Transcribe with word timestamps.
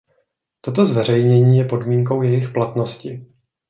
Toto 0.61 0.85
zveřejnění 0.85 1.57
je 1.57 1.65
podmínkou 1.65 2.21
jejich 2.21 2.49
platnosti. 2.51 3.25